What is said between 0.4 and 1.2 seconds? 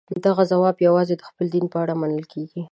ځواب یوازې